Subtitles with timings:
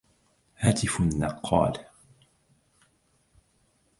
[0.57, 1.77] هاتف نقال